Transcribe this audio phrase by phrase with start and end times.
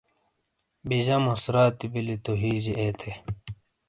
[0.87, 3.11] بِیجاموس راتی بِیلی تو ہِیجے اے تھے۔